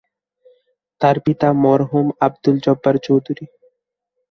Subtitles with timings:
[1.01, 3.45] তার পিতা মরহুম আব্দুল জব্বার চৌধুরী।